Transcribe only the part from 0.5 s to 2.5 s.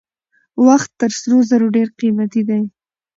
وخت تر سرو زرو ډېر قیمتي